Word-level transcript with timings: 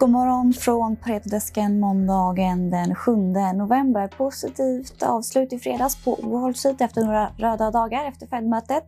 God 0.00 0.10
morgon 0.10 0.52
från 0.52 0.96
Paretodesken 0.96 1.80
måndagen 1.80 2.70
den 2.70 2.94
7 2.94 3.16
november. 3.54 4.08
Positivt 4.08 5.02
avslut 5.02 5.52
i 5.52 5.58
fredags 5.58 6.04
på 6.04 6.18
Wall 6.22 6.54
Street 6.54 6.80
efter 6.80 7.04
några 7.04 7.32
röda 7.36 7.70
dagar 7.70 8.04
efter 8.04 8.26
Fed-mötet 8.26 8.84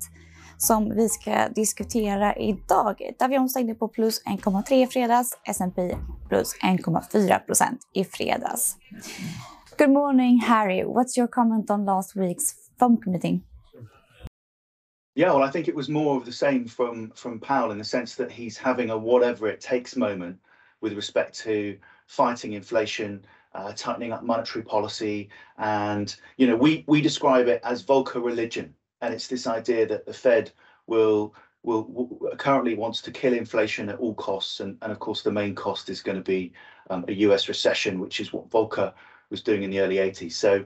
som 0.56 0.94
vi 0.94 1.08
ska 1.08 1.48
diskutera 1.48 2.36
idag. 2.36 3.10
Davion 3.18 3.48
stängde 3.48 3.74
på 3.74 3.88
plus 3.88 4.22
1,3 4.24 4.72
i 4.72 4.86
fredags, 4.86 5.38
S&P 5.44 5.96
plus 6.28 6.54
1,4 6.62 7.38
procent 7.38 7.80
i 7.94 8.04
fredags. 8.04 8.76
Good 9.78 9.90
morning, 9.90 10.40
Harry. 10.40 10.84
What's 10.84 11.18
your 11.18 11.28
comment 11.28 11.70
on 11.70 11.84
last 11.84 12.16
week's 12.16 12.54
FOMC 12.80 13.06
meeting? 13.06 13.42
Yeah, 15.16 15.36
well, 15.36 15.48
I 15.48 15.52
think 15.52 15.68
it 15.68 15.76
was 15.76 15.88
more 15.88 16.18
of 16.18 16.24
the 16.24 16.32
same 16.32 16.68
from 16.68 17.12
from 17.14 17.40
Powell 17.40 17.72
in 17.72 17.78
the 17.78 17.84
sense 17.84 18.24
that 18.24 18.32
he's 18.32 18.58
having 18.62 18.90
a 18.90 18.96
whatever 18.96 19.52
it 19.52 19.60
takes 19.60 19.96
moment 19.96 20.36
with 20.82 20.92
respect 20.92 21.38
to 21.40 21.78
fighting 22.06 22.52
inflation, 22.52 23.24
uh, 23.54 23.72
tightening 23.74 24.12
up 24.12 24.22
monetary 24.22 24.64
policy, 24.64 25.30
and 25.56 26.14
you 26.36 26.46
know 26.46 26.56
we 26.56 26.84
we 26.86 27.00
describe 27.00 27.48
it 27.48 27.60
as 27.64 27.82
Volcker 27.82 28.22
religion, 28.22 28.74
and 29.00 29.14
it's 29.14 29.28
this 29.28 29.46
idea 29.46 29.86
that 29.86 30.04
the 30.04 30.12
Fed 30.12 30.50
will 30.86 31.34
will, 31.62 31.84
will 31.84 32.36
currently 32.36 32.74
wants 32.74 33.00
to 33.02 33.10
kill 33.10 33.32
inflation 33.32 33.88
at 33.88 33.98
all 33.98 34.14
costs, 34.14 34.60
and, 34.60 34.76
and 34.82 34.92
of 34.92 34.98
course 34.98 35.22
the 35.22 35.32
main 35.32 35.54
cost 35.54 35.88
is 35.88 36.02
going 36.02 36.18
to 36.18 36.24
be 36.24 36.52
um, 36.90 37.04
a 37.08 37.12
U.S. 37.12 37.48
recession, 37.48 38.00
which 38.00 38.20
is 38.20 38.32
what 38.32 38.50
Volcker 38.50 38.92
was 39.30 39.42
doing 39.42 39.62
in 39.62 39.70
the 39.70 39.80
early 39.80 39.96
80s. 39.96 40.32
So 40.32 40.64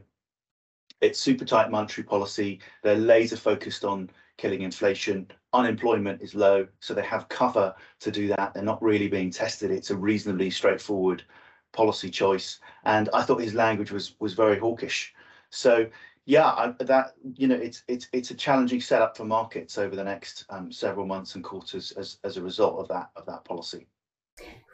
it's 1.00 1.20
super 1.20 1.44
tight 1.44 1.70
monetary 1.70 2.04
policy. 2.04 2.60
They're 2.82 2.96
laser 2.96 3.36
focused 3.36 3.84
on 3.84 4.10
killing 4.36 4.62
inflation. 4.62 5.30
Unemployment 5.52 6.20
is 6.20 6.34
low, 6.34 6.66
so 6.80 6.94
they 6.94 7.02
have 7.02 7.28
cover 7.28 7.74
to 8.00 8.10
do 8.10 8.28
that. 8.28 8.54
They're 8.54 8.62
not 8.62 8.82
really 8.82 9.08
being 9.08 9.30
tested. 9.30 9.70
It's 9.70 9.90
a 9.90 9.96
reasonably 9.96 10.50
straightforward 10.50 11.24
policy 11.72 12.10
choice. 12.10 12.60
And 12.84 13.08
I 13.14 13.22
thought 13.22 13.40
his 13.40 13.54
language 13.54 13.90
was 13.90 14.14
was 14.20 14.34
very 14.34 14.58
hawkish. 14.58 15.14
So 15.50 15.86
yeah, 16.26 16.46
I, 16.46 16.74
that 16.80 17.14
you 17.34 17.46
know, 17.48 17.54
it's 17.54 17.84
it's 17.88 18.08
it's 18.12 18.30
a 18.30 18.34
challenging 18.34 18.80
setup 18.80 19.16
for 19.16 19.24
markets 19.24 19.78
over 19.78 19.94
the 19.94 20.04
next 20.04 20.44
um, 20.50 20.72
several 20.72 21.06
months 21.06 21.34
and 21.36 21.44
quarters 21.44 21.92
as 21.92 22.18
as 22.24 22.36
a 22.36 22.42
result 22.42 22.78
of 22.80 22.88
that 22.88 23.10
of 23.16 23.26
that 23.26 23.44
policy. 23.44 23.86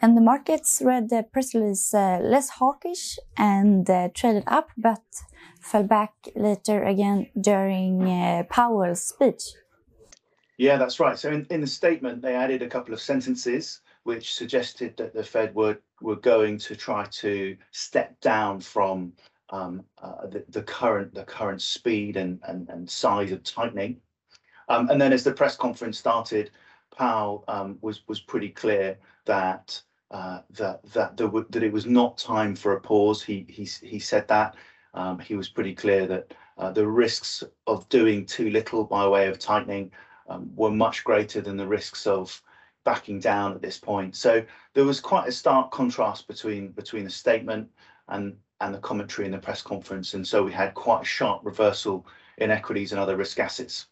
And 0.02 0.16
the 0.16 0.20
markets 0.20 0.82
read 0.84 1.10
the 1.10 1.22
press 1.22 1.54
release 1.54 1.94
uh, 1.94 2.18
less 2.20 2.48
hawkish 2.50 3.18
and 3.36 3.88
uh, 3.88 4.08
traded 4.12 4.42
up, 4.48 4.70
but 4.76 5.02
fell 5.60 5.84
back 5.84 6.12
later 6.34 6.82
again 6.82 7.28
during 7.40 8.02
uh, 8.02 8.42
Powell's 8.50 9.04
speech. 9.04 9.42
Yeah, 10.58 10.76
that's 10.76 10.98
right. 10.98 11.16
So 11.18 11.30
in, 11.48 11.60
the 11.60 11.66
statement, 11.66 12.20
they 12.20 12.34
added 12.34 12.62
a 12.62 12.68
couple 12.68 12.92
of 12.92 13.00
sentences 13.00 13.80
which 14.02 14.34
suggested 14.34 14.96
that 14.96 15.14
the 15.14 15.22
Fed 15.22 15.54
were 15.54 15.78
were 16.00 16.16
going 16.16 16.58
to 16.58 16.74
try 16.74 17.04
to 17.04 17.56
step 17.70 18.20
down 18.20 18.58
from 18.58 19.12
um, 19.50 19.84
the, 20.48 20.62
current 20.62 21.14
the 21.14 21.22
current 21.22 21.62
speed 21.62 22.16
and 22.16 22.90
size 22.90 23.30
of 23.30 23.44
tightening. 23.44 24.00
Um, 24.68 24.88
and 24.90 25.00
then 25.00 25.12
as 25.12 25.22
the 25.22 25.32
press 25.32 25.56
conference 25.56 25.98
started, 25.98 26.50
Powell 26.96 27.44
um, 27.48 27.78
was 27.80 28.02
was 28.06 28.20
pretty 28.20 28.50
clear 28.50 28.96
that 29.24 29.80
uh, 30.10 30.40
that 30.50 30.82
that 30.92 31.16
there 31.16 31.30
that 31.50 31.62
it 31.62 31.72
was 31.72 31.86
not 31.86 32.18
time 32.18 32.54
for 32.54 32.72
a 32.74 32.80
pause. 32.80 33.22
He 33.22 33.46
he 33.48 33.64
he 33.64 33.98
said 33.98 34.28
that. 34.28 34.54
Um, 34.94 35.18
he 35.18 35.34
was 35.34 35.48
pretty 35.48 35.74
clear 35.74 36.06
that 36.06 36.34
uh, 36.58 36.70
the 36.70 36.86
risks 36.86 37.42
of 37.66 37.88
doing 37.88 38.26
too 38.26 38.50
little 38.50 38.84
by 38.84 39.08
way 39.08 39.26
of 39.26 39.38
tightening 39.38 39.90
um, 40.28 40.50
were 40.54 40.70
much 40.70 41.02
greater 41.02 41.40
than 41.40 41.56
the 41.56 41.66
risks 41.66 42.06
of 42.06 42.42
backing 42.84 43.18
down 43.18 43.52
at 43.52 43.62
this 43.62 43.78
point. 43.78 44.14
So 44.16 44.44
there 44.74 44.84
was 44.84 45.00
quite 45.00 45.28
a 45.28 45.32
stark 45.32 45.70
contrast 45.70 46.26
between 46.26 46.72
between 46.72 47.04
the 47.04 47.10
statement 47.10 47.70
and 48.08 48.36
and 48.60 48.74
the 48.74 48.78
commentary 48.78 49.26
in 49.26 49.32
the 49.32 49.38
press 49.38 49.62
conference, 49.62 50.14
and 50.14 50.26
so 50.26 50.42
we 50.42 50.52
had 50.52 50.74
quite 50.74 51.02
a 51.02 51.06
sharp 51.06 51.40
reversal 51.44 52.06
in 52.38 52.50
equities 52.50 52.92
and 52.92 53.00
other 53.00 53.16
risk 53.16 53.40
assets. 53.40 53.86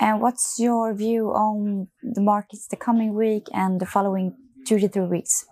And 0.00 0.20
what's 0.20 0.56
your 0.58 0.92
view 0.94 1.28
on 1.28 1.88
the 2.02 2.20
markets 2.20 2.66
the 2.68 2.76
coming 2.76 3.14
week 3.14 3.46
and 3.52 3.80
the 3.80 3.86
following 3.86 4.34
two 4.66 4.78
to 4.78 4.88
three 4.88 5.06
weeks? 5.06 5.46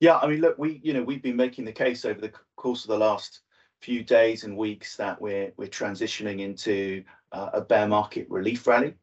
Yeah, 0.00 0.18
I 0.18 0.26
mean, 0.26 0.40
look, 0.40 0.58
we 0.58 0.80
you 0.82 0.92
know 0.92 1.02
we've 1.02 1.22
been 1.22 1.36
making 1.36 1.64
the 1.64 1.72
case 1.72 2.04
over 2.04 2.20
the 2.20 2.32
course 2.56 2.84
of 2.84 2.88
the 2.88 2.98
last 2.98 3.40
few 3.80 4.02
days 4.02 4.44
and 4.44 4.56
weeks 4.56 4.96
that 4.96 5.20
we're 5.20 5.52
we're 5.56 5.68
transitioning 5.68 6.40
into 6.40 7.04
uh, 7.32 7.50
a 7.54 7.60
bear 7.60 7.88
market 7.88 8.26
relief 8.28 8.66
rally, 8.66 8.94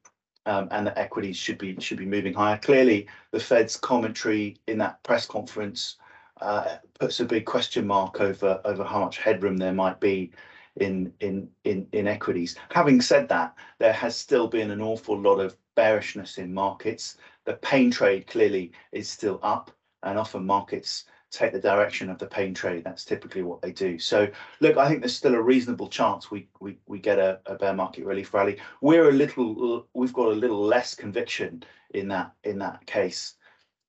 um, 0.46 0.68
and 0.72 0.88
that 0.88 0.98
equities 0.98 1.38
should 1.38 1.58
be 1.58 1.76
should 1.80 1.98
be 1.98 2.06
moving 2.06 2.34
higher. 2.34 2.58
Clearly, 2.58 3.08
the 3.32 3.40
Fed's 3.40 3.78
commentary 3.78 4.58
in 4.68 4.78
that 4.80 5.02
press 5.04 5.26
conference 5.26 5.98
uh, 6.42 6.78
puts 7.00 7.20
a 7.20 7.26
big 7.26 7.46
question 7.46 7.88
mark 7.88 8.22
over 8.22 8.62
over 8.66 8.84
how 8.84 9.00
much 9.00 9.18
headroom 9.18 9.58
there 9.58 9.74
might 9.74 10.00
be 10.00 10.32
in 10.80 11.14
in 11.20 11.50
in 11.64 11.88
in 11.92 12.08
equities. 12.08 12.56
Having 12.72 13.02
said 13.02 13.28
that, 13.30 13.54
there 13.80 13.94
has 13.94 14.16
still 14.16 14.48
been 14.48 14.72
an 14.72 14.82
awful 14.82 15.20
lot 15.20 15.40
of 15.40 15.56
bearishness 15.76 16.38
in 16.38 16.54
markets. 16.54 17.18
The 17.46 17.54
pain 17.56 17.92
trade 17.92 18.28
clearly 18.28 18.72
is 18.92 19.10
still 19.10 19.40
up, 19.44 19.72
and 20.04 20.18
often 20.18 20.46
markets 20.46 21.06
take 21.32 21.54
the 21.54 21.60
direction 21.60 22.10
of 22.10 22.18
the 22.18 22.26
pain 22.26 22.54
trade. 22.54 22.84
That's 22.84 23.06
typically 23.06 23.42
what 23.42 23.62
they 23.62 23.72
do. 23.72 23.98
So 23.98 24.28
look, 24.60 24.78
I 24.78 24.88
think 24.88 25.02
there's 25.02 25.16
still 25.16 25.36
a 25.36 25.42
reasonable 25.42 25.88
chance 25.88 26.32
we 26.32 26.48
we 26.60 26.78
we 26.88 27.00
get 27.00 27.20
a, 27.20 27.40
a 27.46 27.56
bear 27.56 27.74
market 27.74 28.06
relief 28.06 28.34
rally. 28.34 28.58
We're 28.82 29.10
a 29.10 29.14
little 29.14 29.88
we've 29.94 30.14
got 30.14 30.28
a 30.28 30.32
little 30.32 30.62
less 30.62 30.96
conviction 30.96 31.64
in 31.94 32.08
that 32.10 32.34
in 32.44 32.60
that 32.60 32.86
case 32.86 33.36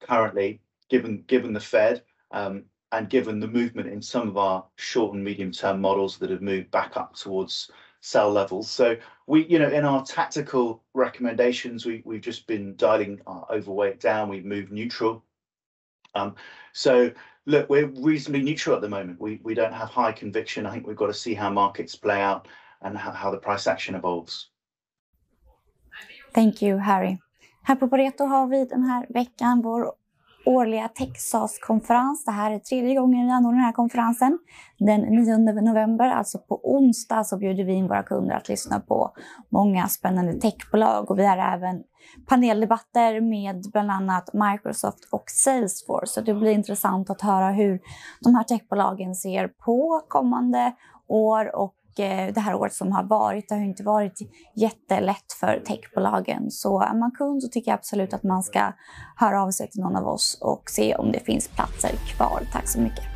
currently, 0.01 0.61
given 0.89 1.23
given 1.27 1.53
the 1.53 1.61
Fed. 1.61 2.03
Um, 2.31 2.65
and 2.93 3.09
given 3.09 3.41
the 3.41 3.49
movement 3.49 3.89
in 3.89 4.03
some 4.03 4.29
of 4.29 4.37
our 4.37 4.65
short 4.77 5.15
and 5.15 5.25
medium 5.25 5.51
term 5.51 5.81
models 5.81 6.19
that 6.19 6.31
have 6.31 6.43
moved 6.43 6.71
back 6.71 6.97
up 6.97 7.15
towards 7.17 7.71
sell 8.01 8.31
levels. 8.31 8.69
So 8.71 8.97
we, 9.27 9.47
you 9.47 9.59
know, 9.59 9.69
in 9.69 9.85
our 9.85 10.05
tactical 10.05 10.83
recommendations, 10.93 11.87
we, 11.87 12.03
we've 12.05 12.21
just 12.21 12.47
been 12.47 12.77
dialing 12.77 13.21
our 13.27 13.47
overweight 13.51 14.01
down. 14.01 14.29
We've 14.29 14.45
moved 14.45 14.73
neutral. 14.73 15.25
Um, 16.15 16.35
so 16.73 17.11
look, 17.47 17.71
we're 17.71 17.87
reasonably 17.87 18.43
neutral 18.43 18.77
at 18.77 18.83
the 18.83 18.89
moment. 18.89 19.21
We, 19.21 19.41
we 19.43 19.55
don't 19.55 19.73
have 19.73 19.89
high 19.89 20.13
conviction. 20.13 20.67
I 20.67 20.73
think 20.73 20.87
we've 20.87 20.97
got 20.97 21.07
to 21.07 21.15
see 21.15 21.35
how 21.35 21.51
markets 21.51 21.97
play 21.97 22.21
out 22.21 22.49
and 22.83 22.99
how, 22.99 23.13
how 23.13 23.31
the 23.31 23.39
price 23.39 23.67
action 23.67 23.95
evolves. 23.95 24.49
Thank 26.35 26.63
you, 26.63 26.79
Harry. 26.79 27.19
Här 27.63 27.77
på 27.77 27.89
Pareto 27.89 28.25
har 28.25 28.47
vi 28.47 28.65
den 28.65 28.83
här 28.83 29.07
veckan 29.09 29.63
vår 29.63 29.93
årliga 30.45 30.89
Texas-konferens. 30.89 32.25
Det 32.25 32.31
här 32.31 32.51
är 32.51 32.59
tredje 32.59 32.95
gången 32.95 33.27
vi 33.27 33.33
anordnar 33.33 33.59
den 33.59 33.65
här 33.65 33.73
konferensen. 33.73 34.39
Den 34.79 35.01
9 35.01 35.39
november, 35.63 36.09
alltså 36.09 36.39
på 36.39 36.61
onsdag, 36.63 37.25
så 37.25 37.37
bjuder 37.37 37.65
vi 37.65 37.73
in 37.73 37.89
våra 37.89 38.03
kunder 38.03 38.37
att 38.37 38.49
lyssna 38.49 38.81
på 38.81 39.13
många 39.49 39.89
spännande 39.89 40.41
techbolag 40.41 41.11
och 41.11 41.19
vi 41.19 41.27
har 41.27 41.39
även 41.39 41.83
paneldebatter 42.29 43.21
med 43.21 43.65
bland 43.73 43.91
annat 43.91 44.31
Microsoft 44.33 45.09
och 45.11 45.25
Salesforce. 45.27 46.07
Så 46.07 46.21
det 46.21 46.35
blir 46.35 46.51
intressant 46.51 47.11
att 47.11 47.21
höra 47.21 47.51
hur 47.51 47.81
de 48.21 48.35
här 48.35 48.45
techbolagen 48.45 49.15
ser 49.15 49.49
på 49.49 50.03
kommande 50.09 50.73
år 51.09 51.57
och 51.57 51.75
Eh, 51.99 52.35
det 52.35 52.41
här 52.41 52.55
året 52.55 52.75
som 52.75 52.93
har 52.93 53.05
varit. 53.05 53.49
Det 53.49 53.55
har 53.55 53.63
inte 53.63 53.83
varit 53.83 54.19
jättelätt 54.57 55.33
för 55.41 55.63
techbolagen. 55.67 56.51
Så 56.51 56.81
är 56.81 56.95
man 56.95 57.11
kund 57.11 57.43
så 57.43 57.49
tycker 57.49 57.71
jag 57.71 57.79
absolut 57.79 58.15
att 58.15 58.23
man 58.23 58.43
ska 58.43 58.73
höra 59.17 59.43
av 59.43 59.51
sig 59.51 59.71
till 59.71 59.81
någon 59.81 59.97
av 59.97 60.09
oss 60.09 60.39
och 60.41 60.63
se 60.71 60.95
om 60.95 61.13
det 61.13 61.21
finns 61.21 61.49
platser 61.49 61.91
kvar. 61.91 62.43
Tack 62.53 62.69
så 62.69 62.81
mycket. 62.81 63.12